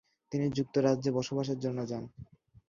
তিনি 0.31 0.45
যুক্তরাজ্যে 0.57 1.09
বসবাসের 1.17 1.57
জন্য 1.59 1.79
যান। 1.87 2.03